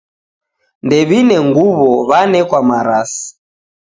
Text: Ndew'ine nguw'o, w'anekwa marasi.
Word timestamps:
Ndew'ine 0.85 1.37
nguw'o, 1.47 1.85
w'anekwa 2.09 2.59
marasi. 2.69 3.25